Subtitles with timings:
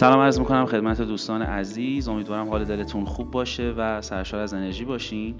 [0.00, 2.08] سلام عرض می‌کنم خدمت دوستان عزیز.
[2.08, 5.34] امیدوارم حال دلتون خوب باشه و سرشار از انرژی باشین.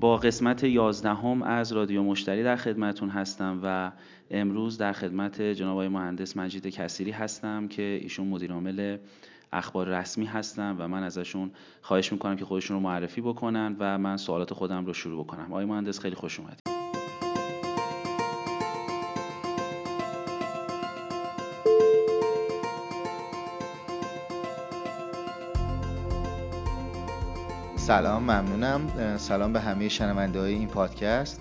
[0.00, 3.92] با قسمت 11 هم از رادیو مشتری در خدمتون هستم و
[4.30, 8.96] امروز در خدمت جناب مهندس مجید کسیری هستم که ایشون مدیر عامل
[9.52, 14.16] اخبار رسمی هستن و من ازشون خواهش می‌کنم که خودشون رو معرفی بکنن و من
[14.16, 15.46] سوالات خودم رو شروع بکنم.
[15.52, 16.61] آقای مهندس خیلی خوش اومدید.
[27.92, 28.80] سلام ممنونم.
[29.18, 31.40] سلام به همه شنونده های این پادکست.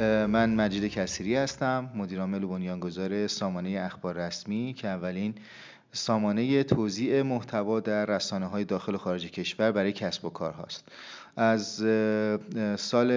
[0.00, 5.34] من مجید کسیری هستم مدیرعامل و بنیانگذار سامانه اخبار رسمی که اولین
[5.92, 10.88] سامانه توزیع محتوا در رسانه های داخل و خارج کشور برای کسب و کار هاست.
[11.36, 11.66] از
[12.80, 13.10] سال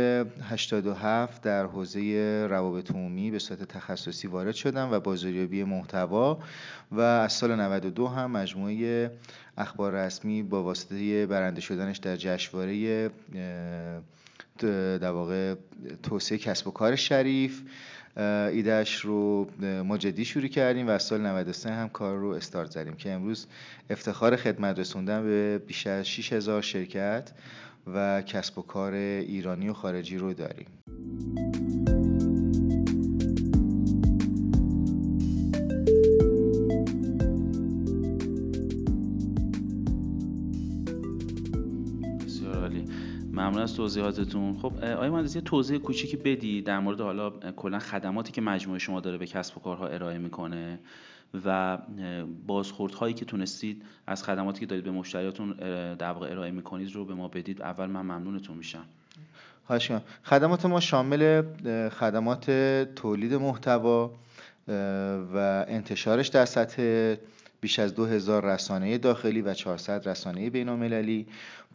[0.44, 2.02] 87 در حوزه
[2.50, 6.40] روابط عمومی به صورت تخصصی وارد شدم و بازاریابی محتوا
[6.92, 9.12] و از سال 92 هم مجموعه
[9.58, 13.10] اخبار رسمی با واسطه برنده شدنش در جشنواره
[14.58, 15.56] در واقع
[16.04, 17.62] توسعه کسب و کار شریف
[18.52, 19.48] ایدهش رو
[19.86, 23.48] ما جدی شروع کردیم و از سال 93 هم کار رو استارت زدیم که امروز
[23.90, 27.32] افتخار خدمت رسوندن به بیش از 6000 شرکت
[27.94, 30.68] و کسب و کار ایرانی و خارجی رو داریم.
[43.48, 44.58] ممنون از توضیحاتتون.
[44.62, 49.00] خب آیا مهندس یه توضیح کوچیکی بدی در مورد حالا کلا خدماتی که مجموعه شما
[49.00, 50.80] داره به کسب و کارها ارائه می‌کنه
[51.46, 51.78] و
[52.48, 55.52] بازخوردهایی که تونستید از خدماتی که دارید به مشتریاتون
[55.96, 57.62] در واقع ارائه می‌کنید رو به ما بدید.
[57.62, 58.84] اول من ممنونتون میشم.
[59.68, 59.92] خواهش
[60.24, 61.44] خدمات ما شامل
[61.90, 62.52] خدمات
[62.96, 64.12] تولید محتوا
[65.34, 67.16] و انتشارش در سطح
[67.62, 71.28] بیش از 2000 رسانه داخلی و 400 رسانه بین المللی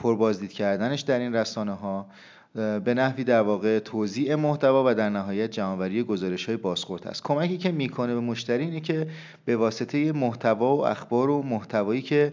[0.03, 2.07] پربازدید کردنش در این رسانه ها
[2.55, 7.23] به نحوی در واقع توزیع محتوا و در نهایت جمعآوری گزارش های بازخورد است.
[7.23, 9.07] کمکی که می‌کنه به مشتری اینه که
[9.45, 12.33] به واسطه محتوا و اخبار و محتوایی که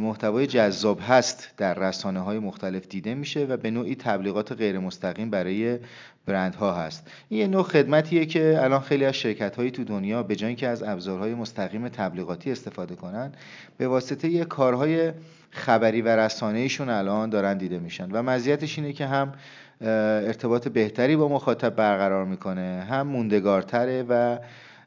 [0.00, 5.30] محتوای جذاب هست در رسانه های مختلف دیده میشه و به نوعی تبلیغات غیر مستقیم
[5.30, 5.78] برای
[6.26, 7.10] برندها هست.
[7.28, 10.68] این یه نوع خدمتیه که الان خیلی از شرکت هایی تو دنیا به جای که
[10.68, 13.32] از ابزارهای مستقیم تبلیغاتی استفاده کنن
[13.78, 15.12] به واسطه یه کارهای
[15.50, 18.10] خبری و رسانه‌ایشون الان دارن دیده میشن.
[18.10, 19.32] و مزیتش اینه که هم
[19.80, 24.38] ارتباط بهتری با مخاطب برقرار می‌کنه هم موندگارتره و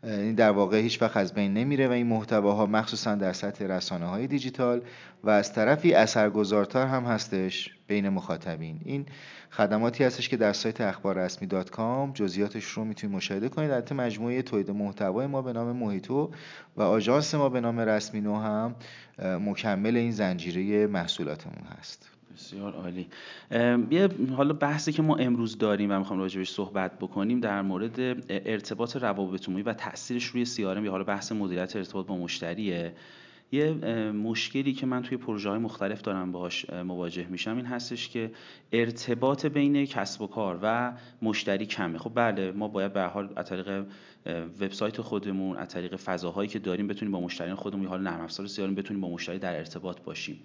[0.03, 4.05] این در واقع هیچ وقت از بین نمیره و این محتواها مخصوصا در سطح رسانه
[4.05, 4.81] های دیجیتال
[5.23, 8.81] و از طرفی اثرگذارتر هم هستش بین مخاطبین.
[8.85, 9.05] این
[9.49, 13.71] خدماتی هستش که در سایت اخبار رسمی دات کام جزئیاتش رو می‌تونید مشاهده کنید.
[13.71, 16.31] البته مجموعه تولید محتوای ما به نام موهیتو
[16.77, 18.75] و آژانس ما به نام رسمی نو هم
[19.19, 22.16] مکمل این زنجیره محصولاتمون هست.
[22.37, 23.07] بسیار عالی.
[23.91, 27.99] یه حالا بحثی که ما امروز داریم و می‌خوام راجبش صحبت بکنیم در مورد
[28.29, 32.93] ارتباط روابط عمومی و تاثیرش روی سیارم یا حالا بحث مدیریت ارتباط با مشتریه.
[33.51, 33.71] یه
[34.11, 38.31] مشکلی که من توی پروژه های مختلف دارم باهاش مواجه میشم این هستش که
[38.71, 41.97] ارتباط بین کسب و کار و مشتری کمه.
[41.97, 43.85] خب بله ما باید به حال از طریق
[44.61, 48.47] وبسایت خودمون از طریق فضاهایی که داریم بتونیم با مشتریان خودمون یا حال نرم افزار
[48.47, 50.39] سیارم بتونیم با مشتری در ارتباط باشیم.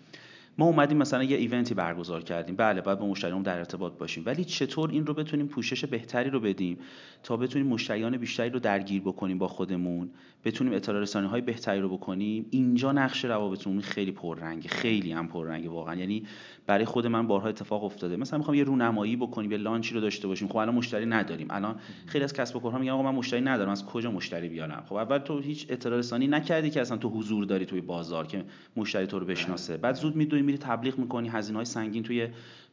[0.58, 2.56] ما اومدیم مثلا یه ایونتی برگزار کردیم.
[2.56, 4.22] بله باید با مشتریان در ارتباط باشیم.
[4.26, 6.78] ولی چطور این رو بتونیم پوشش بهتری رو بدیم
[7.22, 10.10] تا بتونیم مشتریان بیشتری رو درگیر بکنیم با خودمون؟
[10.44, 14.68] بتونیم اطلاع رسانی های بهتری رو بکنیم؟ اینجا نقش روابط خیلی پررنگه.
[14.68, 15.94] خیلی هم پررنگه واقعا.
[15.94, 16.22] یعنی
[16.66, 18.16] برای خود من بارها اتفاق افتاده.
[18.16, 20.48] مثلا می‌خوام یه رونمایی بکنیم یه لانچی رو داشته باشیم.
[20.48, 21.46] خب الان مشتری نداریم.
[21.50, 21.76] الان
[22.06, 23.70] خیلی از کسب و کارها میگن آقا من مشتری ندارم.
[23.70, 27.44] از کجا مشتری بیارم؟ خب اول تو هیچ اطلاع رسانی نکردی که اصلا تو حضور
[27.44, 28.44] داری توی بازار که
[28.76, 29.76] مشتری تو رو بشناسه.
[29.76, 32.28] بعد زود میدوی میری تبلیغ می‌کنی هزینه های سنگین توی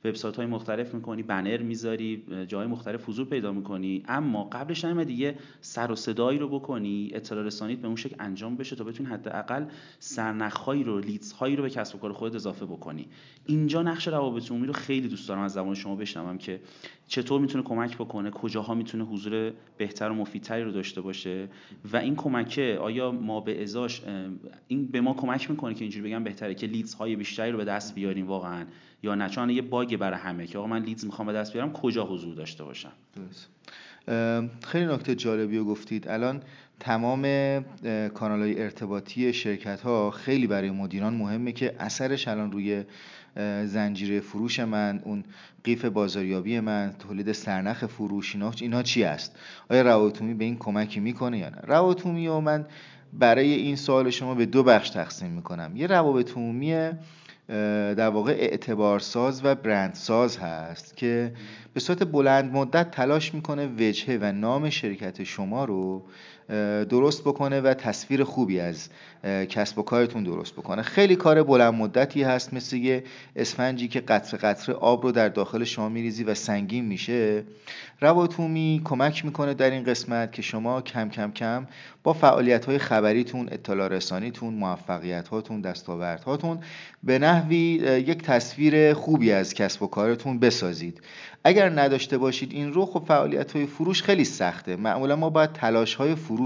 [0.06, 4.04] وبسایت های مختلف می‌کنی بنر می‌ذاری جای مختلف حضور پیدا می‌کنی.
[4.08, 8.56] اما قبلش هم دیگه سر و صدایی رو بکنی اطلاع رسانیت به اون شکل انجام
[8.56, 9.66] بشه تا بتونی حداقل
[10.00, 13.08] سرنخهایی رو لیدز هایی رو به کسب و کار خودت اضافه بکنی.
[13.46, 16.60] اینجا نقش روابط عمومی رو خیلی دوست دارم از زبان شما بشنوم که
[17.10, 21.48] چطور می‌تونه کمک بکنه؟ کجاها می‌تونه حضور بهتر و مفیدتری رو داشته باشه؟
[21.94, 24.02] و این کمکه آیا ما به ازاش
[24.68, 27.66] این به ما کمک می‌کنه که اینجوری بگم بهتره که لیدز های بیشتری رو به
[27.66, 28.66] دست بیاریم واقعا؟
[29.04, 31.74] یا نه؟ چون یه باگ برای همه که آقا من لیدز می‌خوام به دست بیارم
[31.74, 32.92] کجا حضور داشته باشم؟
[34.64, 36.08] خیلی نکته جالبی رو گفتید.
[36.08, 36.42] الان
[36.80, 37.22] تمام
[38.14, 42.84] کانال های ارتباطی شرکت ها خیلی برای مدیران مهمه که اثرش الان روی
[43.66, 45.24] زنجیره فروش من اون
[45.64, 49.36] قیف بازاریابی من تولید سرنخ فروش اینا, اینا چی است؟
[49.70, 52.66] آیا روابط به این کمکی می‌کنه یا نه؟ روابط و من
[53.14, 55.72] برای این سوال شما به دو بخش تقسیم می‌کنم.
[55.76, 56.90] یه روابط عمومی
[57.96, 61.34] در واقع اعتبارساز و برندساز هست که
[61.74, 66.04] به صورت بلند مدت تلاش می‌کنه وجهه و نام شرکت شما رو
[66.90, 68.90] درست بکنه و تصویر خوبی از
[69.50, 70.82] کسب و کارتون درست بکنه.
[70.82, 73.04] خیلی کار بلند مدتی هست مثل یه
[73.36, 77.44] اسفنجی که قطره قطره آب رو در داخل شما میریزی و سنگین میشه.
[78.02, 81.68] رواتومی کمک می‌کنه در این قسمت که شما کم کم کم
[82.04, 86.60] با فعالیت های خبریتون اطلاع رسانیتون موفقیت هاتون دستاورد هاتون
[87.04, 87.58] به نحوی
[88.08, 91.02] یک تصویر خوبی از کسب و کارتون بسازید.
[91.44, 94.76] اگر نداشته باشید این رو خب فعالیت های فروش خیلی سخته.
[94.76, 96.39] معمولا ما باید تلاش های فروش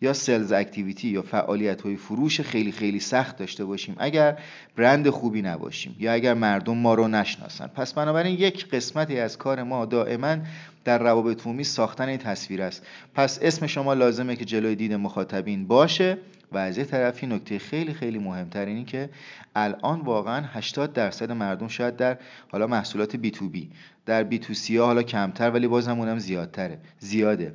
[0.00, 4.38] یا سلز اکتیویتی یا فعالیت های فروش خیلی خیلی سخت داشته باشیم اگر
[4.76, 7.66] برند خوبی نباشیم یا اگر مردم ما رو نشناسن.
[7.66, 10.36] پس بنابراین یک قسمتی از کار ما دائما
[10.84, 12.86] در روابط عمومی ساختن این تصویر است.
[13.14, 16.18] پس اسم شما لازمه که جلوی دید مخاطبین باشه
[16.52, 19.10] و از یه طرفی نکته خیلی خیلی مهمتر اینی که
[19.56, 22.18] الان واقعا 80 درصد مردم شاید در
[22.52, 23.70] حالا محصولات بی تو بی
[24.06, 27.54] در بی تو سی حالا کمتر ولی بازم اونم زیادتره زیاده.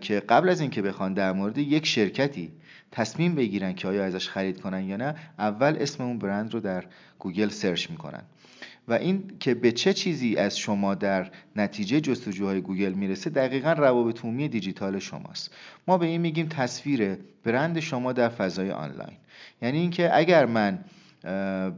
[0.00, 2.52] که قبل از اینکه بخوان در مورد یک شرکتی
[2.92, 6.84] تصمیم بگیرن که آیا ازش خرید کنن یا نه اول اسم اون برند رو در
[7.18, 8.22] گوگل سرچ می‌کنن.
[8.88, 14.24] و این که به چه چیزی از شما در نتیجه جستجوهای گوگل می‌رسه دقیقا روابط
[14.24, 15.54] عمومی دیجیتال شماست.
[15.88, 19.16] ما به این میگیم تصویر برند شما در فضای آنلاین.
[19.62, 20.78] یعنی اینکه اگر من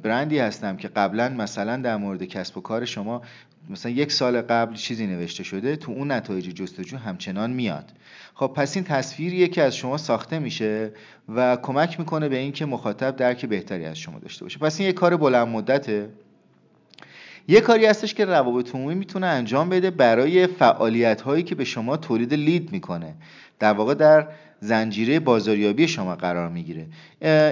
[0.02, 3.22] برندی هستم که قبلا مثلا در مورد کسب و کار شما
[3.70, 7.92] مثلا یک سال قبل چیزی نوشته شده تو اون نتایج جستجو همچنان میاد.
[8.34, 10.92] خب پس این تصویریه که از شما ساخته میشه
[11.28, 14.58] و کمک می‌کنه به اینکه مخاطب درک بهتری از شما داشته باشه.
[14.58, 16.08] پس این یک کار بلند مدته.
[17.48, 21.96] یه کاری هستش که روابط عمومی می‌تونه انجام بده برای فعالیت هایی که به شما
[21.96, 23.14] تولید لید می‌کنه.
[23.58, 24.28] در واقع در
[24.62, 26.86] زنجیره بازاریابی شما قرار می‌گیره.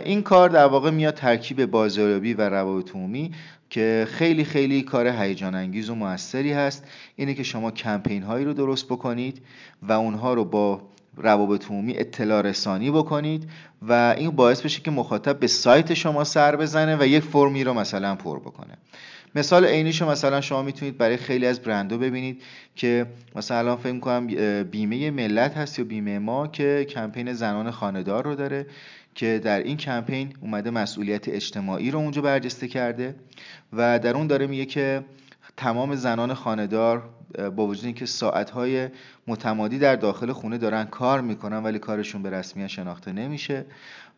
[0.04, 3.30] این کار در واقع میاد ترکیب بازاریابی و روابط عمومی
[3.70, 6.84] که خیلی خیلی کار هیجان انگیز و موثری هست.
[7.16, 9.42] اینه که شما کمپین هایی رو درست بکنید
[9.82, 10.82] و اونها رو با
[11.16, 13.50] روابط عمومی اطلاع رسانی بکنید
[13.82, 17.74] و این باعث بشه که مخاطب به سایت شما سر بزنه و یک فرمی رو
[17.74, 18.78] مثلا پر بکنه.
[19.34, 22.42] مثال عینیشو مثلا شما می‌تونید برای خیلی از برندو ببینید
[22.76, 23.06] که
[23.36, 24.26] مثلا فکر کنم
[24.64, 28.66] بیمه ملت هست یا بیمه ما که کمپین زنان خاندار رو داره
[29.14, 33.14] که در این کمپین اومده مسئولیت اجتماعی رو اونجا برجسته کرده
[33.72, 35.04] و در اون داره میگه که
[35.56, 37.08] تمام زنان خاندار
[37.56, 38.88] با وجود اینکه ساعتهای
[39.26, 43.64] متمادی در داخل خونه دارن کار می‌کنن ولی کارشون به رسمیت شناخته نمیشه.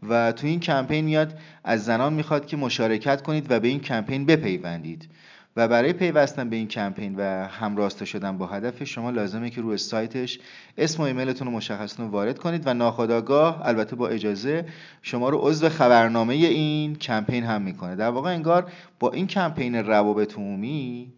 [0.09, 4.27] و تو این کمپین میاد از زنان می‌خواد که مشارکت کنید و به این کمپین
[4.27, 5.09] بپیوندید.
[5.57, 9.77] و برای پیوستن به این کمپین و همراسته شدن با هدف شما لازمه که روی
[9.77, 10.39] سایتش
[10.79, 14.65] اسم و ایمیلتون رو مشخصتون وارد کنید و ناخداگاه البته با اجازه
[15.03, 17.97] شما رو عضو خبرنامه این کمپین هم می‌کنه.
[17.97, 21.13] در واقع انگار با این کمپین روابط عمومی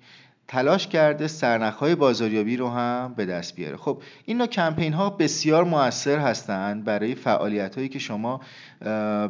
[0.48, 3.76] تلاش کرده سرنخهای بازاریابی رو هم به دست بیاره.
[3.76, 8.40] خب این نوع کمپین ها بسیار موثر هستند برای فعالیت هایی که شما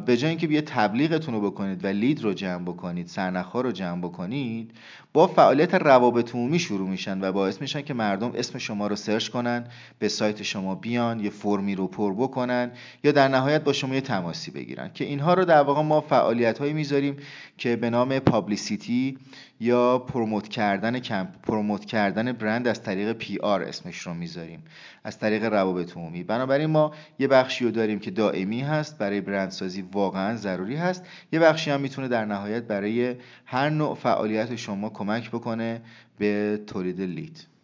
[0.05, 4.01] به جای اینکه بیا تبلیغتون رو بکنید و لید رو جمع بکنید سرنخ رو جمع
[4.01, 4.71] بکنید
[5.13, 9.27] با فعالیت روابط عمومی شروع میشن و باعث میشن که مردم اسم شما رو سرچ
[9.27, 9.65] کنن
[9.99, 12.71] به سایت شما بیان یه فرمی رو پر بکنن
[13.03, 14.91] یا در نهایت با شما یه تماسی بگیرن.
[14.93, 17.17] که اینها رو در واقع ما فعالیت هایی می‌ذاریم
[17.57, 19.17] که به نام publicity
[19.59, 24.63] یا promote کردن کمپ promote کردن برند از طریق PR اسمش رو می‌ذاریم.
[25.03, 26.23] از طریق روابط عمومی.
[26.23, 31.05] بنابراین ما یه بخشی رو داریم که دائمی هست برای برندسازی واقعا ضروری هست.
[31.31, 35.81] یه بخشی هم می‌تونه در نهایت برای هر نوع فعالیت شما کمک بکنه
[36.17, 37.54] به تولید لید.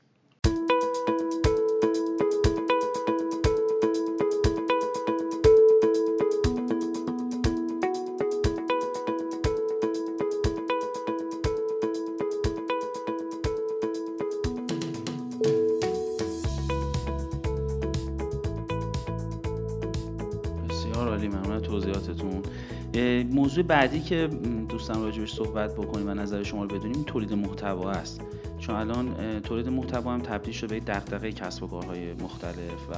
[23.31, 24.29] موضوع بعدی که
[24.70, 28.22] دوستان راجبش صحبت بکنیم و نظر شما رو بدونیم تولید محتوا است.
[28.60, 32.96] چون الان تولید محتوا هم تبدیل شده به دغدغه کسب و کارهای مختلف و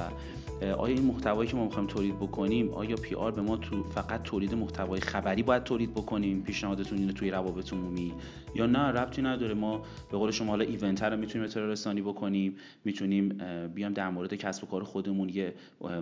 [0.62, 4.22] آیا این محتوایی که ما می‌خوایم تولید بکنیم آیا پی آر به ما تو فقط
[4.22, 8.12] تولید محتوای خبری باید تولید بکنیم؟ پیشنهادتون اینه توی روابط عمومی
[8.54, 9.54] یا نه ربطی نداره.
[9.54, 13.38] ما به قول شما حالا ایونت رو می‌تونیم اطلاع رسانی بکنیم می‌تونیم
[13.74, 15.54] بیام در مورد کسب و کار خودمون یه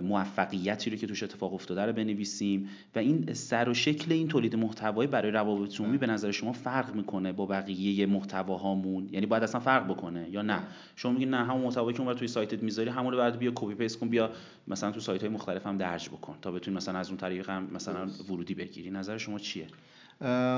[0.03, 2.69] موفقیتی رو که توش اتفاق افتاده رو بنویسیم.
[2.95, 6.95] و این سر و شکل این تولید محتوایی برای روابط عمومی به نظر شما فرق
[6.95, 10.59] می‌کنه با بقیه محتواهامون؟ یعنی باید اصلا فرق بکنه یا نه؟
[10.95, 13.75] شما میگین نه همون محتوایی که اون توی سایتت می‌ذاری همون رو بعد بیا copy
[13.75, 14.29] paste کن بیا
[14.67, 17.67] مثلا تو سایت های مختلف هم درج بکن تا بتونی مثلا از اون طریق هم
[17.71, 18.91] مثلا ورودی بگیری.
[18.91, 19.67] نظر شما چیه؟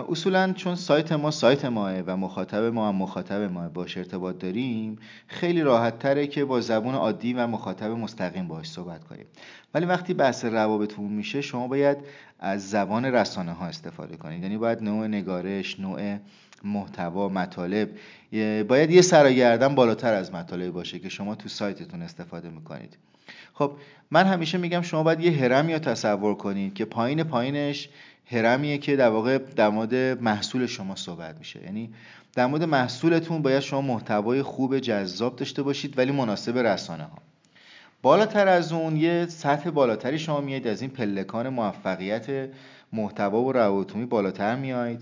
[0.09, 4.99] اصولا چون سایت ما سایت ماست و مخاطب ما هم مخاطب ما باش ارتباط داریم
[5.27, 9.25] خیلی راحت تره که با زبون عادی و مخاطب مستقیم باش صحبت کنیم.
[9.73, 11.97] ولی وقتی بحث روابطمون میشه شما باید
[12.39, 14.43] از زبان رسانه ها استفاده کنید.
[14.43, 16.17] یعنی باید نوع نگارش نوع
[16.63, 17.89] محتوا مطالب
[18.67, 22.97] باید یه سرگردن بالاتر از مطالب باشه که شما تو سایتتون استفاده می‌کنید.
[23.55, 23.71] خب
[24.11, 27.89] من همیشه میگم شما باید یه هرمی رو تصور کنید که پایین پایینش
[28.31, 31.63] هرمیه که در واقع در مورد محصول شما صحبت میشه.
[31.63, 31.89] یعنی
[32.35, 37.17] در مورد محصولتون باید شما محتوای خوب جذاب داشته باشید ولی مناسب رسانه ها
[38.01, 42.49] بالاتر از اون یه سطح بالاتری شما میایید از این پلکان موفقیت
[42.93, 45.01] محتوا و روابطومی بالاتر میایید.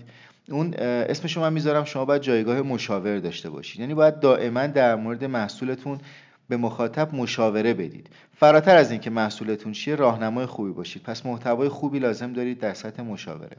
[0.50, 3.80] اون اسم شما می‌ذارم شما باید جایگاه مشاور داشته باشید.
[3.80, 5.98] یعنی باید دائما در مورد محصولتون
[6.48, 8.10] به مخاطب مشاوره بدید.
[8.36, 11.02] فراتر از اینکه محصولتون چیه راهنمای خوبی باشید.
[11.02, 13.56] پس محتوای خوبی لازم دارید در سطح مشاوره.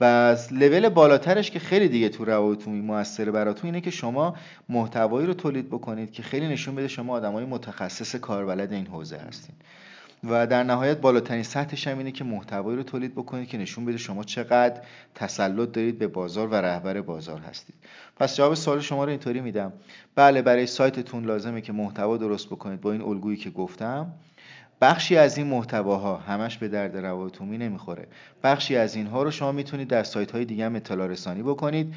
[0.00, 4.36] و لول بالاترش که خیلی دیگه تو روابطتون موثر براتون اینه که شما
[4.68, 9.54] محتوایی رو تولید بکنید که خیلی نشون بده شما آدمای متخصص کاربلد این حوزه هستین.
[10.24, 13.96] و در نهایت بالاترین سطحش هم اینه که محتوایی رو تولید بکنید که نشون بده
[13.96, 14.80] شما چقدر
[15.14, 17.74] تسلط دارید به بازار و رهبر بازار هستید.
[18.16, 19.72] پس جواب سوال شما رو اینطوری میدم.
[20.14, 24.12] بله برای سایتتون لازمه که محتوا درست بکنید با این الگویی که گفتم.
[24.82, 28.06] بخشی از این محتواها همش به درد روابط نمی‌خوره.
[28.42, 31.94] بخشی از اینها رو شما می‌تونید در سایت های دیگه هم اطلاع رسانی بکنید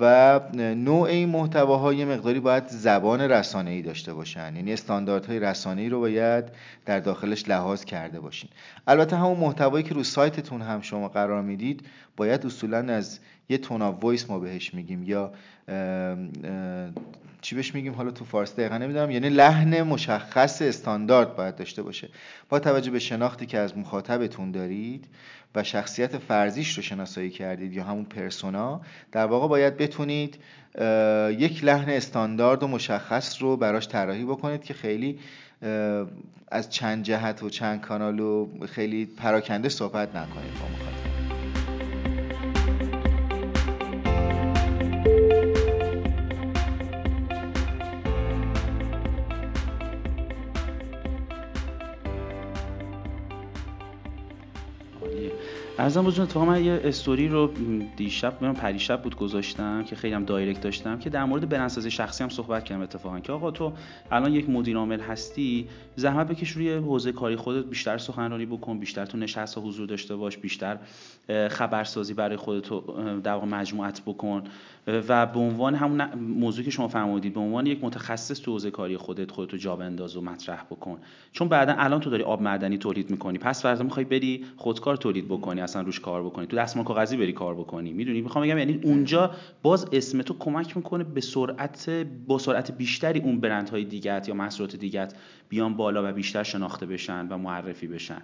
[0.00, 4.56] و نوع این محتواها یه مقداری باید زبان رسانه ای داشته باشن.
[4.56, 6.44] یعنی استانداردهای رسانه ای رو باید
[6.86, 8.50] در داخلش لحاظ کرده باشین.
[8.86, 13.82] البته همون محتوایی که رو سایتتون هم شما قرار می‌دید باید اصولا از یه تون
[13.82, 15.32] وایس ما بهش میگیم یا
[17.40, 19.10] چی بهش میگیم؟ حالا تو فارسی دقیقا نمی‌دونم.
[19.10, 22.08] یعنی لحن مشخص استاندارد باید داشته باشه.
[22.48, 25.08] با توجه به شناختی که از مخاطبتون دارید
[25.54, 28.80] و شخصیت فرزیش رو شناسایی کردید یا همون پرسونا
[29.12, 30.38] در واقع باید بتونید
[31.38, 35.18] یک لحن استاندارد و مشخص رو براش طراحی بکنید که خیلی
[36.48, 41.41] از چند جهت و چند کانال و خیلی پراکنده صحبت نکنید با مخاطب.
[55.82, 57.50] ارزم بزرگ تو من یه استوری رو
[57.96, 62.24] دیشب من پریشب بود گذاشتم که خیلی هم دایرکت داشتم که در مورد برندسازی شخصی
[62.24, 63.20] هم صحبت کردم اتفاقا.
[63.20, 63.72] که آقا تو
[64.10, 69.06] الان یک مدیر عامل هستی زحمت بکش روی حوزه کاری خودت بیشتر سخنرانی بکن بیشتر
[69.06, 70.78] تو نشست حضور داشته باش بیشتر
[71.50, 72.68] خبرسازی برای خودت
[73.22, 74.44] در واقع مجموعت بکن.
[74.86, 78.96] و به عنوان همون موضوعی که شما فرمودید به عنوان یک متخصص تو حوزه کاری
[78.96, 80.98] خودت خودتو جا بنداز و مطرح بکن.
[81.32, 83.38] چون بعدا الان تو داری آب معدنی تولید می‌کنی.
[83.38, 86.46] پس فرض می‌خوای بری خودکار تولید بکنی اصلا روش کار بکنی.
[86.46, 87.92] تو دستمال کاغذی بری کار بکنی.
[87.92, 89.30] می‌دونی؟ می‌خوام بگم یعنی اونجا
[89.62, 91.90] باز اسم تو کمک می‌کنه به سرعت
[92.26, 95.08] با سرعت بیشتری اون برندهای دیگه یا محصولات دیگه
[95.48, 98.22] بیان بالا و بیشتر شناخته بشن و معرفی بشن.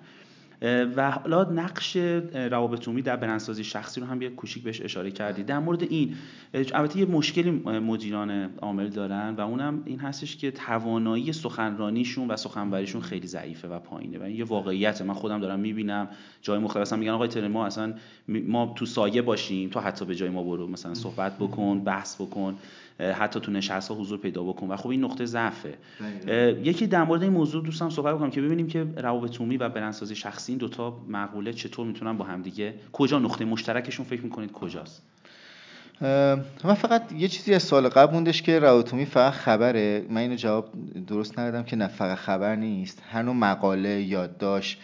[0.62, 1.96] و حالا نقش
[2.34, 5.42] روابط عمومی در برندسازی شخصی رو هم یه کوچیک بهش اشاره کردی.
[5.42, 6.14] در مورد این
[6.74, 7.50] البته یه مشکلی
[7.80, 13.78] مدیران عامل دارن و اونم این هستش که توانایی سخنرانیشون و سخنوریشون خیلی ضعیفه و
[13.78, 16.08] پایینه و این یه واقعیت من خودم دارم می‌بینم
[16.42, 17.94] جای مختلف میگن آقای تر ما اصلا
[18.28, 22.56] ما تو سایه باشیم تو حتی به جای ما برو مثلا صحبت بکن بحث بکن.
[23.00, 24.66] حتی تو نشست ها حضور پیدا بکن.
[24.66, 25.74] و خب این نقطه ضعفه.
[26.62, 30.14] یکی در مورد این موضوع دوستم صحبت بکنم که ببینیم که روابط عمومی و برندسازی
[30.14, 35.02] شخصی این دوتا مقوله چطور می‌تونن با همدیگه کجا نقطه مشترکشون فکر می‌کنید کجاست؟
[36.64, 40.06] من فقط یه چیزی از سال قبل موندش که رواتومی فقط خبره.
[40.10, 40.68] من اینو جواب
[41.06, 43.02] درست ندادم که نه فقط خبر نیست.
[43.10, 44.80] هر نوع مقاله یادداشت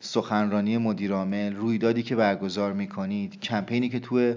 [0.00, 4.34] سخنرانی مدیرعامل رویدادی که برگزار می‌کنید کمپینی که توی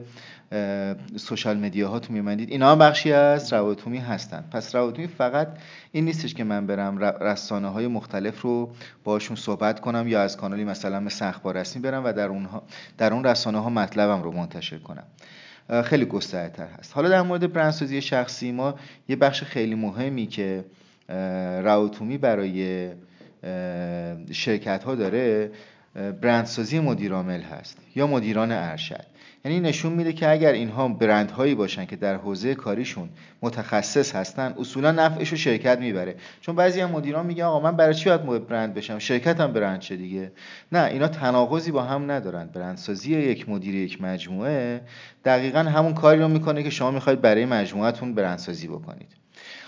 [1.15, 4.43] سوشال مدیا هاتون میمندید اینا هم بخشی از رواتومی هستن.
[4.51, 5.47] پس رواتومی فقط
[5.91, 8.73] این نیستش که من برم رسانه های مختلف رو
[9.03, 12.63] باشون صحبت کنم یا از کانالی مثلا مثل اخبار رسمی برم و در, اونها
[12.97, 15.03] در اون رسانه ها مطلبم رو منتشر کنم.
[15.83, 16.93] خیلی گسترده هست.
[16.93, 18.75] حالا در مورد برندسازی شخصی ما
[19.09, 20.65] یه بخش خیلی مهمی که
[21.63, 22.89] رواتومی برای
[24.31, 25.51] شرکت ها داره
[26.21, 29.16] برندسازی مدیرعامل هست یا مدیران ارشد.
[29.46, 33.10] یعنی نشون میده که اگر اینها برندهایی باشن که در حوزه کاریشون
[33.41, 36.15] متخصص هستن اصولا نفعش رو شرکت می‌بره.
[36.41, 39.82] چون بعضی هم مدیران میگن آقا من برای چی باید برند بشم؟ شرکت هم برند
[39.82, 40.32] شه دیگه.
[40.72, 42.48] نه اینا تناقضی با هم ندارن.
[42.48, 44.82] برندسازی یک مدیر یک مجموعه
[45.25, 49.10] دقیقا همون کاری رو می‌کنه که شما می‌خواید برای مجموعتون برندسازی بکنید.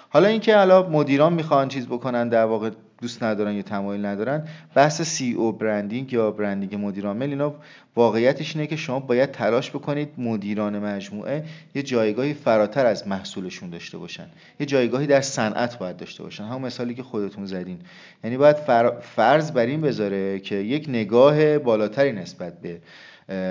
[0.10, 2.70] حالا اینکه حالا مدیران می‌خوان چیز بکنن در واقع
[3.02, 4.48] دوست ندارن یا تمایل ندارن.
[4.76, 7.56] بحث سی او برندینگ یا برندینگ مدیر عامل اینا
[7.96, 11.44] واقعیتش اینه که شما باید تلاش بکنید مدیران مجموعه
[11.76, 14.28] یه جایگاهی فراتر از محصولشون داشته باشن.
[14.60, 16.44] یه جایگاهی در صنعت باید داشته باشن.
[16.44, 17.80] همون مثالی که خودتون زدین.
[18.24, 18.56] یعنی باید
[19.02, 22.82] فرض بر این بذاره که یک نگاه بالاتری نسبت به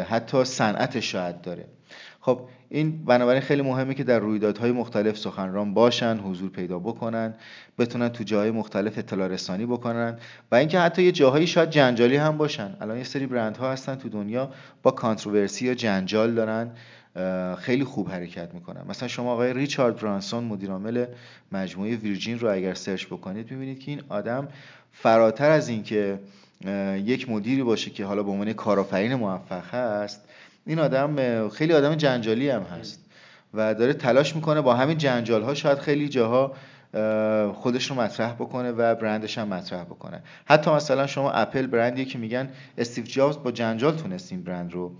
[0.04, 1.64] حتی صنعت شاید داره.
[2.20, 2.40] خب
[2.70, 7.34] این بنابراین خیلی مهمه که در رویدادهای مختلف سخنران باشن حضور پیدا بکنن
[7.78, 10.18] بتونن تو جاهای مختلف اطلاع رسانی بکنن
[10.52, 12.76] و اینکه حتی یه جاهایی شاید جنجالی هم باشن.
[12.80, 14.50] الان یه سری برندها هستن تو دنیا
[14.82, 16.70] با کانتروورسی یا جنجال دارن
[17.56, 18.80] خیلی خوب حرکت می‌کنن.
[18.88, 21.06] مثلا شما آقای ریچارد برانسون مدیرعامل
[21.52, 24.48] مجموعه ویرجین رو اگر سرچ بکنید می‌بینید که این آدم
[24.92, 26.18] فراتر از اینکه
[27.04, 30.28] یک مدیری باشه که حالا به عنوان کارآفرین موفق هست
[30.66, 33.04] این آدم خیلی آدم جنجالی هم هست
[33.54, 36.52] و داره تلاش می‌کنه با همین جنجال ها شاید خیلی جاها
[37.52, 40.22] خودش رو مطرح بکنه و برندش هم مطرح بکنه.
[40.44, 42.48] حتی مثلا شما اپل برندیه که میگن
[42.78, 44.92] استیو جابز با جنجال تونست این برند رو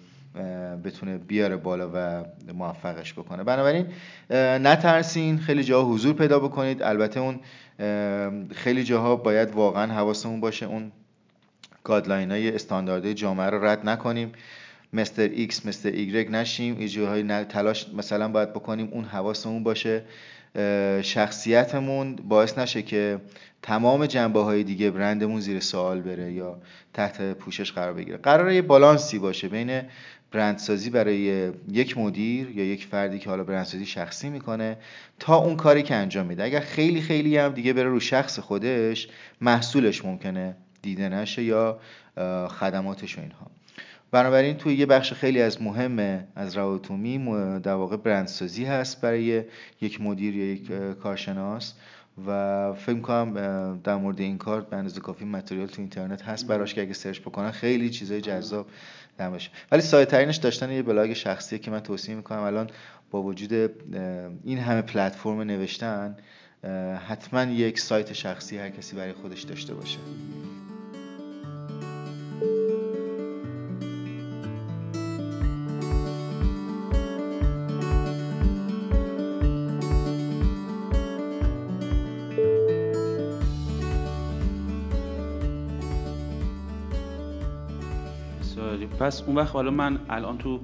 [0.85, 2.25] بتونه بیاره بالا و
[2.55, 3.45] موفقش بکنه.
[3.45, 3.87] بنابراین
[4.31, 6.83] نترسین خیلی جاها حضور پیدا بکنید.
[6.83, 7.41] البته اون
[8.55, 10.67] خیلی جاها باید واقعا حواسمون باشه.
[10.67, 10.93] اون
[11.85, 14.33] guideline های استانداردهای جامعه رو رد نکنیم.
[14.93, 16.79] mister ایکس mister ایگرگ نشیم.
[16.79, 20.03] ایجوهای تلاش مثلا باید بکنیم اون حواسمون باشه.
[21.03, 23.21] شخصیتمون باعث نشه که
[23.63, 26.59] تمام جنبه های دیگه برندمون زیر سوال بره یا
[26.95, 28.17] تحت پوشش قرار بگیره.
[28.17, 29.83] قراره یه بالانسی باشه بین
[30.33, 34.77] برندسازی برای یک مدیر یا یک فردی که حالا برندسازی شخصی می‌کنه
[35.19, 36.45] تا اون کاری که انجام میده.
[36.45, 39.09] اگر خیلی خیلی هم دیگه بره رو شخص خودش
[39.41, 41.79] محصولش ممکنه دیده نشه یا
[42.49, 43.58] خدماتش و اینها.
[44.11, 47.19] بنابراین توی یه بخش خیلی از مهم از روابط عمومی
[47.63, 49.45] در واقع برندسازی هست برای
[49.81, 51.75] یک مدیر یا یک کارشناس
[52.27, 56.75] و فکر کنم در مورد این کار به اندازه کافی material تو اینترنت هست براش
[56.75, 58.67] که اگه سرچ بکنن خیلی چیزای جذاب
[59.21, 62.71] نمیشه ولی ساده ترینش داشتن یه بلاگ شخصی که من توصیه می‌کنم الان
[63.11, 63.53] با وجود
[64.45, 66.17] این همه پلتفرم نوشتن
[67.09, 69.99] حتما یک سایت شخصی هر کسی برای خودش داشته باشه.
[89.09, 90.61] پس اون وقت حالا من الان تو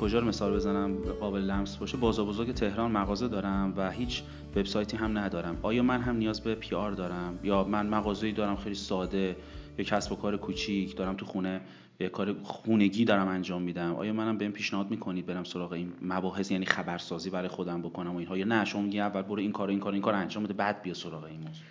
[0.00, 4.22] کجا رو مثال بزنم قابل لمس باشه بازار بزرگ تهران مغازه دارم و هیچ
[4.56, 5.56] وبسایتی هم ندارم.
[5.62, 9.36] آیا من هم نیاز به PR دارم؟ یا من مغازه‌ای دارم خیلی ساده
[9.78, 11.60] یا کسب و کار کوچیک دارم تو خونه
[12.00, 13.94] یه کار خونگی دارم انجام میدم.
[13.94, 18.18] آیا منم بهم پیشنهاد می‌کنید برم سراغ این مباحث یعنی خبرسازی برای خودم بکنم و
[18.18, 20.54] اینها؟ یا نه شما میگی اول برو این کار این کار این کار انجام بده
[20.54, 21.64] بعد بیا سراغ این موضوع.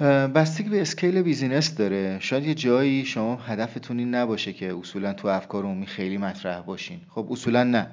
[0.00, 2.18] بستگی به scale business داره.
[2.20, 7.00] شاید یه جایی شما هدفتون این نباشه که اصولا تو افکار عمومی خیلی مطرح باشین.
[7.08, 7.86] خب اصولا نه.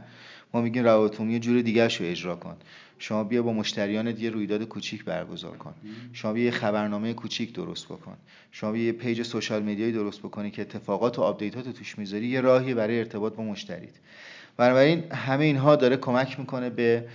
[0.54, 2.56] ما میگیم روابط یه جور دیگه رو اجرا کن.
[3.00, 5.74] شما بیا با مشتریانت یه رویداد کوچیک برگزار کن.
[6.14, 8.18] شما بیا یه خبرنامه کوچیک درست بکن.
[8.52, 11.98] شما بیا یه page social media یی درست بکنی که اتفاقات و update ات توش
[11.98, 12.28] می‌ذاری.
[12.28, 13.94] یه راهی برای ارتباط با مشتریت.
[14.58, 17.06] بنابراین همه اینها داره کمک می‌کنه به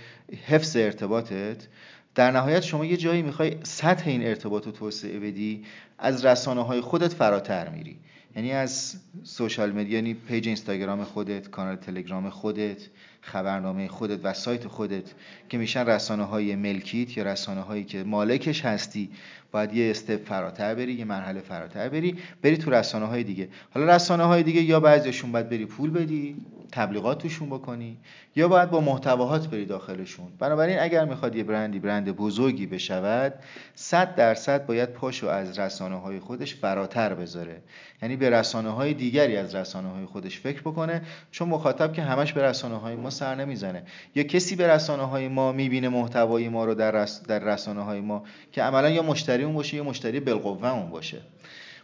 [0.47, 1.67] حفظ ارتباطت.
[2.15, 5.65] در نهایت شما یه جایی می‌خوای سطح این ارتباط رو توسعه بدی
[5.97, 7.99] از رسانه های خودت فراتر میری.
[8.35, 12.77] یعنی از social media یعنی page اینستاگرام خودت کانال تلگرام خودت
[13.21, 15.13] خبرنامه خودت و سایت خودت
[15.49, 19.09] که میشن رسانه های ملکیت یا رسانه هایی که مالکش هستی
[19.51, 23.49] باید یه step فراتر بری یه مرحله فراتر بری بری تو رسانه های دیگه.
[23.73, 26.35] حالا رسانه های دیگه یا بعضیشون باید بری پول بدی
[26.71, 27.97] تبلیغات توشون بکنی
[28.35, 30.27] یا باید با محتواهات بری داخلشون.
[30.39, 33.33] بنابراین اگر می‌خواد یه برندی برند بزرگی بشود
[33.75, 37.61] صد درصد باید پاشو از رسانه های خودش فراتر بذاره.
[38.01, 42.33] یعنی به رسانه های دیگری از رسانه های خودش فکر بکنه چون مخاطب که همش
[42.33, 43.83] به رسانه های ما سر نمی‌زنه.
[44.15, 47.23] یا کسی به رسانه های ما می‌بینه محتوای ما رو در, رس...
[47.23, 51.21] در رسانه های ما که عملا یا مشتری اون باشه یا مشتری بالقوه اون باشه.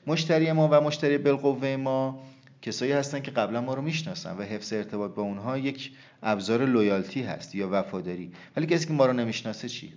[0.08, 2.20] مشتری ما و مشتری بالقوه ما
[2.62, 5.92] کسایی هستن که قبلا ما رو می‌شناسن و حفظ ارتباط با اونها یک
[6.24, 8.32] ابزار لویالتی هست یا وفاداری.
[8.58, 9.94] ولی کسی که ما رو نمی‌شناسه چی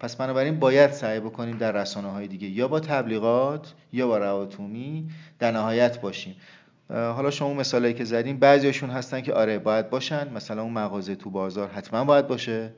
[0.00, 5.10] پس بنابراین باید سعی بکنیم در رسانه های دیگه یا با تبلیغات یا با رواتومی
[5.38, 6.36] در نهایت باشیم.
[6.88, 10.32] حالا شما مثالایی که زدیم بعضیشون هستن که آره باید باشن.
[10.32, 12.72] مثلا اون مغازه تو بازار حتما باید باشه.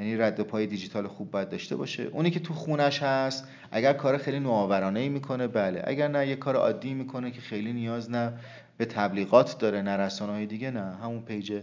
[0.00, 2.02] یعنی رد پای دیجیتال خوب باید داشته باشه.
[2.02, 5.82] اونی که تو خونش هست اگر کار خیلی نوآورانه ای می‌کنه بله.
[5.86, 8.32] اگر نه یه کار عادی می‌کنه که خیلی نیاز نه
[8.76, 10.96] به تبلیغات داره نه رسانه های دیگه نه.
[11.02, 11.62] همون پیج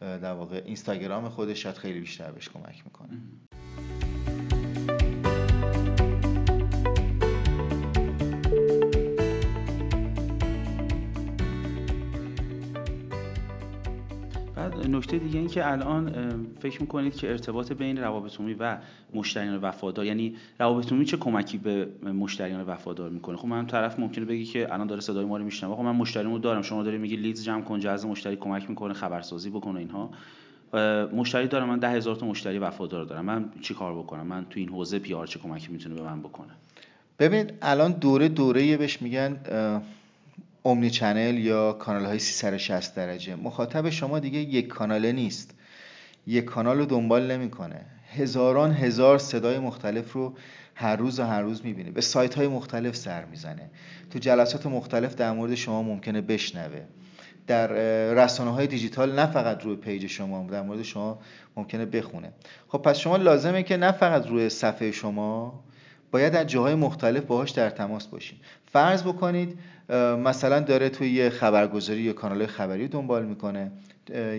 [0.00, 3.18] در واقع اینستاگرام خودش شاید خیلی بیشتر بهش کمک می‌کنه.
[14.96, 16.12] نکته دیگه این که الان
[16.60, 18.78] فکر می‌کنید که ارتباط بین روابط عمومی و
[19.14, 24.24] مشتریان وفادار یعنی روابط عمومی چه کمکی به مشتریان وفادار می‌کنه؟ خب من طرف ممکنه
[24.24, 25.76] بگی که الان داره صدای ما رو میشنوه.
[25.76, 26.62] خب من مشتریمو دارم.
[26.62, 30.10] شما داری میگی لیدز جمع کن جذب مشتری کمک می‌کنه خبرسازی بکنه اینها.
[31.12, 33.24] مشتری دارم من ده هزار تا مشتری وفادار دارم.
[33.24, 36.50] من چی کار بکنم؟ من تو این حوزه پی چه کمکی می‌تونه به من بکنه؟
[37.18, 39.36] ببینید الان دوره دوره بهش میگن
[40.62, 43.36] omni channel یا کانال های 360 درجه.
[43.36, 45.54] مخاطب شما دیگه یک کاناله نیست.
[46.26, 47.80] یک کانال رو دنبال نمی‌کنه.
[48.16, 50.34] هزاران هزار صدای مختلف رو
[50.74, 51.90] هر روز و هر روز می‌بینه.
[51.90, 53.70] به سایت های مختلف سر می‌زنه.
[54.10, 56.82] تو جلسات مختلف در مورد شما ممکنه بشنوه.
[57.46, 57.66] در
[58.14, 61.18] رسانه های دیجیتال نه فقط روی page شما در مورد شما
[61.56, 62.32] ممکنه بخونه.
[62.68, 65.64] خب پس شما لازمه که نه فقط روی صفحه شما
[66.10, 68.38] باید از جاهای مختلف باهاش در تماس باشین.
[68.72, 69.58] فرض بکنید
[70.24, 73.70] مثلا داره توی یه خبرگزاری یا کانال خبری دنبال می‌کنه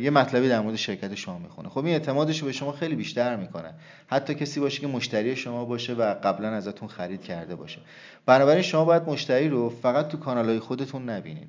[0.02, 1.70] یه مطلبی در مورد شرکت شما می‌خونه.
[1.70, 3.74] خب این اعتمادش رو به شما خیلی بیشتر می‌کنه.
[4.08, 7.80] حتی کسی باشه که مشتری شما باشه و قبلا ازتون خرید کرده باشه.
[8.26, 11.48] بنابراین شما باید مشتری رو فقط تو کانال های خودتون نبینید.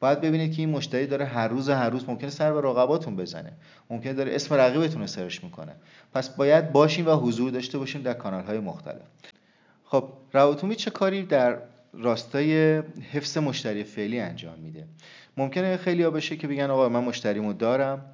[0.00, 3.52] باید ببینید که این مشتری داره هر روز هر روز ممکنه سر به رقباتون بزنه.
[3.90, 5.72] ممکنه داره اسم رقیبتون رو سرچ می‌کنه.
[6.14, 9.02] پس باید باشیم و حضور داشته باشیم در کانال های مختلف.
[9.84, 11.58] خب روابط عمومی چه کاری در
[11.98, 12.82] راستای
[13.12, 14.84] حفظ مشتری فعلی انجام میده.
[15.36, 18.04] ممکنه خیلی ها بشه که بگن آقا من مشتریمو دارم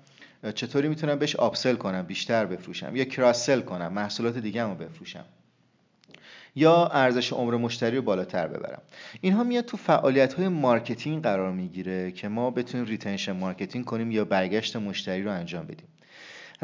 [0.54, 5.24] چطوری می‌تونم بهش upsell کنم بیشتر بفروشم یا cross-sell کنم محصولات دیگه رو بفروشم
[6.56, 8.82] یا ارزش عمر مشتری رو بالاتر ببرم.
[9.20, 14.24] اینها میاد تو فعالیت های marketing قرار می‌گیره که ما بتونیم retention marketing کنیم یا
[14.24, 15.88] برگشت مشتری رو انجام بدیم.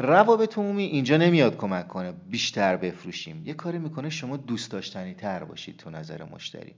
[0.01, 3.43] روابط عمومی اینجا نمیاد کمک کنه بیشتر بفروشیم.
[3.45, 6.73] یه کاری می‌کنه شما دوست داشتنی تر باشید تو نظر مشتری.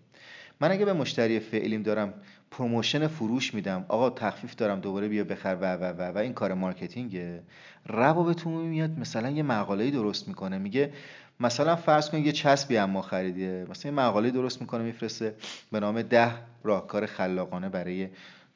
[0.61, 2.13] من اگه به مشتری فعلیم دارم
[2.51, 6.53] promotion فروش میدم آقا تخفیف دارم دوباره بیا بخر و و و و این کار
[6.53, 7.43] marketing ه.
[7.87, 10.93] روابط عمومی میاد مثلا یه مقاله درست می‌کنه میگه
[11.39, 15.35] مثلا فرض کنید یه چسبی اما خریدیه مثلا یه مقاله درست می‌کنه میفرسته
[15.71, 16.31] به نام ده
[16.63, 18.07] راهکار خلاقانه برای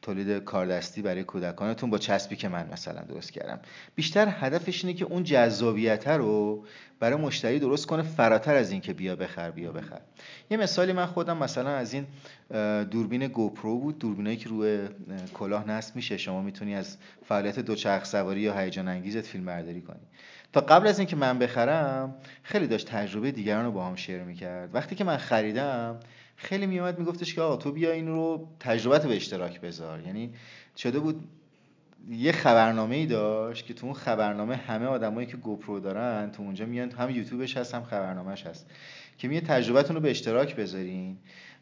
[0.05, 3.59] تولید کاردستی برای کودکانتون با چسبی که من مثلا درست کردم.
[3.95, 6.65] بیشتر هدفش اینه که اون جذابیت رو
[6.99, 10.01] برای مشتری درست کنه فراتر از این که بیا بخر بیا بخر.
[10.49, 12.05] یه مثالی من خودم مثلا از این
[12.83, 13.99] دوربین گوپرو بود.
[13.99, 14.87] دوربینایی که روی
[15.33, 16.17] کلاه نصب میشه.
[16.17, 19.99] شما می‌تونی از فعالیت دوچرخ سواری یا هیجان انگیزت فیلم برداری کنی.
[20.53, 24.75] تا قبل از اینکه من بخرم خیلی داشت تجربه دیگران رو با هم شیر می‌کرد.
[24.75, 25.99] وقتی که من خریدم
[26.35, 29.99] خیلی میومد میگفتش که آقا تو بیا این رو تجربت به اشتراک بذار.
[29.99, 30.33] یعنی
[30.77, 31.27] شده بود
[32.09, 36.65] یه خبرنامه ای داشت که تو اون خبرنامه همه آدمایی که گوپرو دارن تو اونجا
[36.65, 38.65] میان هم یوتیوبش هست هم خبرنامهش هست
[39.17, 41.17] که میگه تجربتون رو به اشتراک بذارین.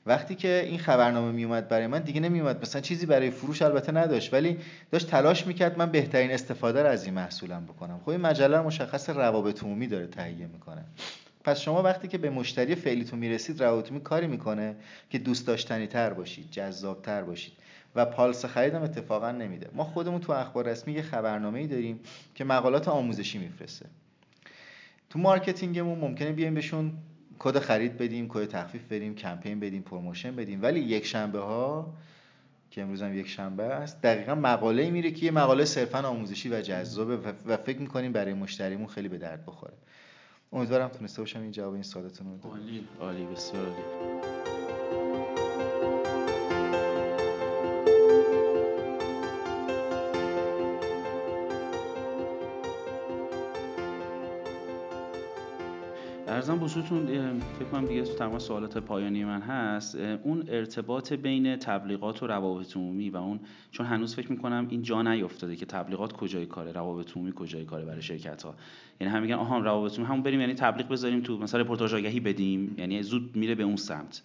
[0.06, 4.34] وقتی که این خبرنامه میومد برای من دیگه نمیومد مثلا چیزی برای فروش البته نداشت
[4.34, 4.58] ولی
[4.92, 8.00] داشت تلاش می‌کرد من بهترین استفاده رو از این محصولم بکنم.
[8.04, 10.86] خب این مجله مشخص روابط عمومی داره تهیه می‌کنه.
[11.44, 14.76] پس شما وقتی که به مشتری فعلیتون می‌رسید روابط کاری می‌کنه
[15.10, 17.54] که دوست داشتنی تر باشید جذاب تر باشید
[17.96, 19.70] و پالس خریدم اتفاقا نمیده.
[19.74, 22.00] ما خودمون تو اخبار رسمی یه خبرنامه ای داریم
[22.36, 23.86] که مقالات آموزشی میفرسته.
[25.10, 26.94] تو marketing مون ممکنه بیایم بهشون
[27.40, 30.64] کد خرید بدیم کد تخفیف بدیم کمپین بدیم promotion بدیم.
[30.64, 31.94] ولی یک شنبه ها
[32.72, 36.62] که امروز هم یک شنبه است دقیقا مقاله میره که یه مقاله صرفا آموزشی و
[36.62, 39.74] جذابه و فکر می‌کنیم برای مشتریمون خیلی به درد بخوره.
[40.54, 44.53] امیدوارم تونسته باشم این جواب این سوالتون رو عالی عالی بسیار عالی.
[56.74, 62.78] بزرگتون فکر کنم دیگه تمام سوالات پایانی من هست اون ارتباط بین تبلیغات و روابط
[62.78, 63.40] عمومی و اون
[63.72, 67.86] چون هنوز فکر می‌کنم این جا نیافتاده که تبلیغات کجای کاره روابط عمومی کجای کاره
[67.86, 68.56] برای شرکت ها
[69.02, 72.20] یعنی هم میگن آها روابط عمومی همون بریم یعنی تبلیغ بذاریم تو مثلا رپورتاج آگهی
[72.20, 74.22] بدیم یعنی زود میره به اون سمت.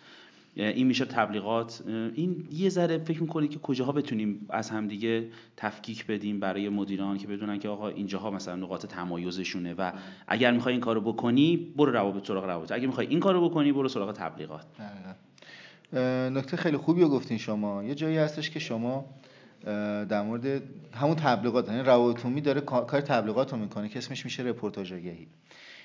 [0.59, 1.83] این میشه تبلیغات.
[2.15, 7.27] این یه ذره فکر می‌کنید که کجاها بتونیم از همدیگه تفکیک بدیم برای مدیران که
[7.27, 9.93] بدونن که آقا اینجاها مثلا نقاط تمایزشونه و
[10.27, 12.73] اگر می‌خوای این کارو بکنی برو روابط سراغ روابط.
[12.73, 14.67] اگه می‌خوای این کارو بکنی برو سراغ تبلیغات.
[16.33, 17.85] نکته خیلی خوبی رو گفتین شما.
[17.85, 19.05] یه جایی هستش که شما
[20.09, 20.63] در مورد
[20.95, 25.27] همون تبلیغات یعنی روابط داره کار تبلیغات رو می‌کنه که اسمش میشه رپورتاج آگهی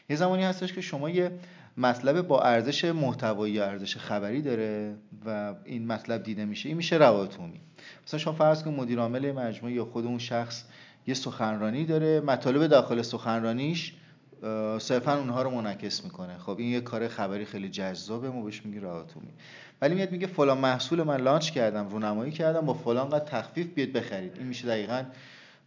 [0.10, 1.32] یه زمانی هستش که شما یه
[1.78, 6.96] مطلب با ارزش محتوایی یا ارزش خبری داره و این مطلب دیده میشه این میشه
[6.96, 7.38] روابط
[8.08, 10.64] مثلا شما فرض کن مدیر عامل مجموعه یا خود اون شخص
[11.08, 13.94] یه سخنرانی داره مطالب داخل سخنرانیش
[14.80, 16.38] صرفا اونها رو منعکس می‌کنه.
[16.38, 19.34] خب این یه کار خبری خیلی جذابه ما بهش میگی رواتومی.
[19.82, 23.90] ولی میاد میگه فلان محصول من launch کردم رونمایی کردم با فلان قدر تخفیف بیاد
[23.90, 24.38] بخرید.
[24.38, 25.04] این میشه دقیقا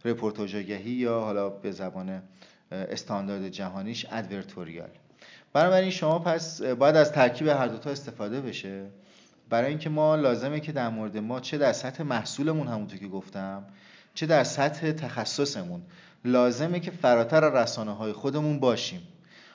[0.05, 2.21] رپورتاژ یا حالا به زبان
[2.71, 4.89] استاندارد جهانیش advertorial.
[5.53, 8.85] بنابراین شما پس باید از ترکیب هر دوتا استفاده بشه.
[9.49, 13.63] برای اینکه ما لازمه که در مورد ما چه در سطح محصولمون همونطور که گفتم
[14.13, 15.81] چه در سطح تخصصمون
[16.25, 19.01] لازمه که فراتر رسانه های خودمون باشیم.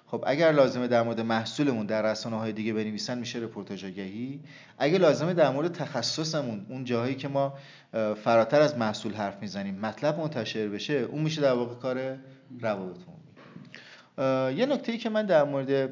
[0.06, 4.40] خب اگر لازمه در مورد محصولمون در رسانه های دیگه بنویسن میشه رپورتاج آگهی
[4.78, 7.54] اگه لازمه در مورد تخصصمون اون جاهایی که ما
[8.24, 12.18] فراتر از محصول حرف می‌زنیم مطلب منتشر بشه اون میشه در واقع کار
[12.60, 12.96] روابط
[14.58, 15.90] یه نکته ای که من در مورد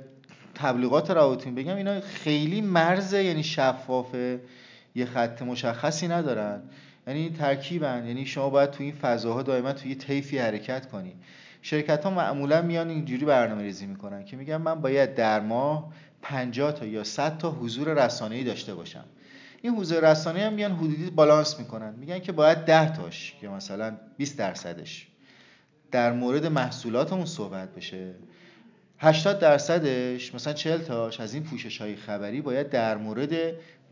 [0.54, 4.40] تبلیغات روابط بگم اینا خیلی مرز یعنی شفافه.
[4.94, 6.62] یه خط مشخصی ندارن.
[7.06, 8.04] یعنی ترکیبن.
[8.06, 11.14] یعنی شما باید تو این فضاها دائما توی طیفی حرکت کنی.
[11.62, 15.92] شرکت ها معمولا میان اینجوری برنامه ریزی می‌کنن که میگن من باید در ماه
[16.22, 19.04] 50 تا یا 100 تا حضور ای داشته باشم.
[19.62, 21.94] این حضور رسانه‌ای هم میان حدودی بالانس می‌کنن.
[21.94, 25.09] میگن که باید 10 تاش یا مثلا 20 درصدش.
[25.90, 28.14] در مورد محصولاتمون صحبت بشه.
[28.98, 33.30] 80 درصدش مثلا 40 تاش از این پوشش های خبری باید در مورد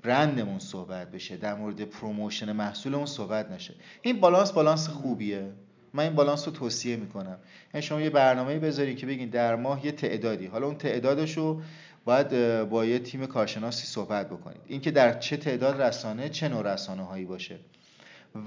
[0.02, 1.36] برندمون صحبت بشه.
[1.36, 3.74] در مورد promotion محصولمون صحبت نشه.
[4.02, 5.52] این بالانس بالانس خوبیه.
[5.94, 7.38] من این بالانس رو توصیه می‌کنم.
[7.74, 10.46] یعنی شما یه برنامه بذارید که بگین در ماه یه تعدادی.
[10.46, 11.62] حالا اون تعدادش رو
[12.04, 14.60] باید با یه تیم کارشناسی صحبت بکنید.
[14.66, 17.58] اینکه در چه تعداد رسانه چه نوع رسانه هایی باشه.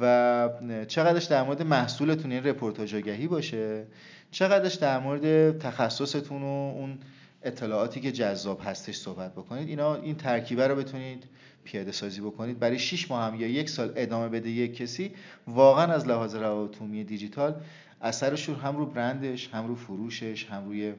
[0.01, 0.49] و
[0.87, 3.85] چقدرش در مورد محصولتون این رپورتاج آگهی باشه؟
[4.31, 6.97] چقدرش در مورد تخصصتون و اون
[7.43, 11.23] اطلاعاتی که جذاب هستش صحبت بکنید؟ اینا این ترکیبه رو بتونید
[11.63, 12.59] پیاده سازی بکنید.
[12.59, 15.11] برای 6 ماه هم یا یک سال ادامه بده یک کسی
[15.47, 17.55] واقعا از لحاظ روابط دیجیتال
[18.01, 20.93] اثرش هم رو برندش هم رو فروشش هم روی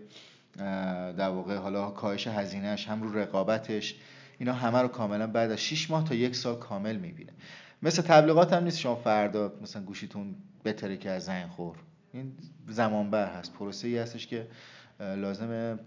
[1.18, 3.94] در واقع حالا کاهش هزینهش هم رو رقابتش.
[4.38, 7.32] اینا همه رو کاملا بعد از 6 ماه تا یک سال کامل می‌بینه.
[7.82, 11.76] مثل تبلیغات هم نیست شما فردا مثلا گوشیتون بتره که از زنگ خور.
[12.12, 12.32] این
[12.68, 13.52] زمان بر هست.
[13.52, 14.46] پروسه ای هستش که
[15.00, 15.78] لازم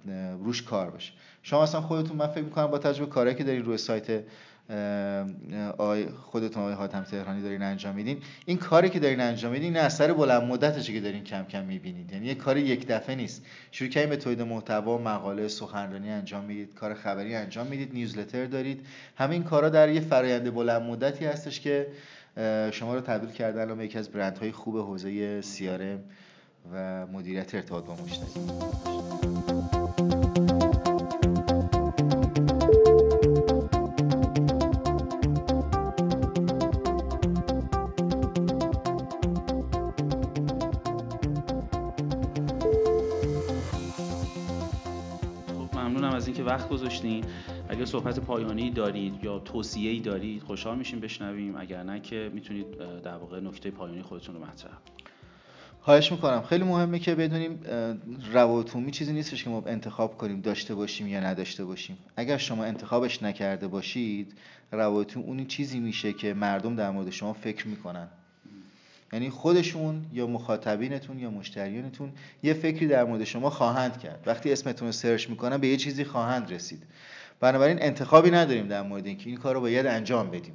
[0.43, 3.77] روش کار بشه شما اصلا خودتون من فکر می‌کنم با تجربه کاری که دارین روی
[3.77, 4.23] سایت
[5.78, 8.17] آقای خودتون آقای حاتم تهرانی دارین انجام میدین.
[8.45, 12.12] این کاری که دارین انجام میدین این اثر بلند مدتشه که دارین کم کم می‌بینید.
[12.12, 13.45] یعنی یه کار یک دفعه نیست.
[13.71, 18.86] شروع کردین به تولید محتوا مقاله سخنرانی انجام می‌دید کار خبری انجام می‌دید نیوزلتر دارید.
[19.15, 21.88] همه این کارا در یه فرآیند بلند مدتی هستش که
[22.71, 26.04] شما رو تبدیل کرده الان یکی از برندهای خوب حوزه سیارم
[26.73, 29.74] و مدیریت ارتباط با مشتری.
[47.05, 47.25] وقت گذاشتین
[47.69, 51.55] اگر صحبت پایانی دارید یا توصیه ای دارید خوشحال میشیم بشنویم.
[51.55, 54.71] اگر نه که می‌تونید در واقع نکته پایانی خودتون رو مطرح
[55.81, 56.41] خواهش می‌کنم.
[56.41, 57.59] خیلی مهمه که بدونیم
[58.33, 61.97] روابط چیزی نیستش که ما انتخاب کنیم داشته باشیم یا نداشته باشیم.
[62.15, 64.33] اگر شما انتخابش نکرده باشید
[64.71, 68.07] روابط اون چیزی میشه که مردم در مورد شما فکر می‌کنن.
[69.15, 72.12] یعنی خودشون یا مخاطبینتون یا مشتریانتون
[72.43, 74.23] یه فکری در مورد شما خواهند کرد.
[74.25, 76.84] وقتی اسمتون رو سرچ می‌کنن به یه چیزی خواهند رسید.
[77.39, 80.54] بنابراین انتخابی نداریم در مورد اینکه این کار رو باید انجام بدیم.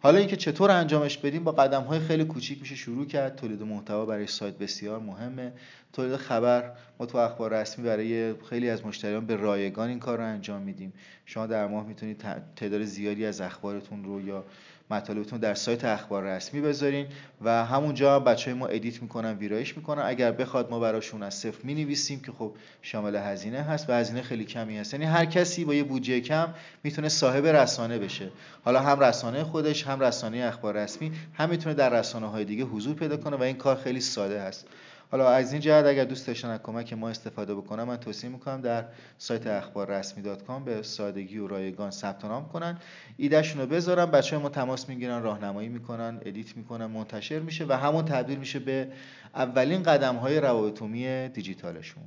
[0.00, 3.36] حالا اینکه چطور انجامش بدیم با قدم های خیلی کوچیک میشه شروع کرد.
[3.36, 5.52] تولید محتوا برای سایت بسیار مهمه.
[5.92, 10.24] تولید خبر ما تو اخبار رسمی برای خیلی از مشتریان به رایگان این کار رو
[10.24, 10.92] انجام میدیم.
[11.26, 12.24] شما در ماه می‌تونید
[12.56, 14.44] تعداد زیادی از اخبارتون رو یا
[14.90, 17.06] مطالبتون در سایت اخبار رسمی بذارین
[17.42, 20.02] و همونجا بچه های ما ادیت می‌کنن ویرایش می‌کنن.
[20.06, 24.22] اگر بخواد ما براشون از صفر می نویسیم که خب شامل هزینه هست و هزینه
[24.22, 24.94] خیلی کمی هست.
[24.94, 28.30] یعنی هر کسی با یه بودجه کم می‌تونه صاحب رسانه بشه.
[28.64, 32.94] حالا هم رسانه خودش هم رسانه اخبار رسمی هم می‌تونه در رسانه های دیگه حضور
[32.94, 34.66] پیدا کنه و این کار خیلی ساده هست.
[35.10, 38.60] حالا از این جهت اگر دوست داشتن از کمک ما استفاده بکنم من توصیه می‌کنم
[38.60, 38.84] در
[39.18, 42.78] سایت اخبار رسمی dot com به سادگی و رایگان ثبت نام کنن.
[43.16, 48.04] ایدهشون رو بذارن بچه ما تماس می‌گیرن راهنمایی می‌کنن edit می‌کنن منتشر میشه و همون
[48.04, 48.88] تبدیل میشه به
[49.34, 52.02] اولین قدم های روابط عمومی دیجیتالشون.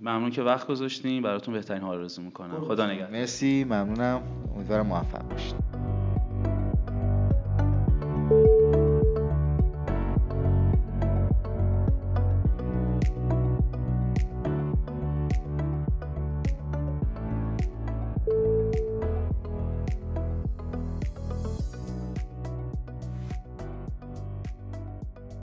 [0.00, 1.22] ممنون که وقت گذاشتین.
[1.22, 2.60] براتون بهترین ها آرزو می‌کنم.
[2.60, 3.10] خدا نگهدار.
[3.10, 3.64] مرسی.
[3.64, 4.22] ممنونم.
[4.54, 5.93] امیدوارم موفق باشید